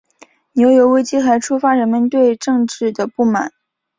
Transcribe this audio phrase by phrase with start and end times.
[0.53, 3.51] 牛油危机还触发人们对政治的不满。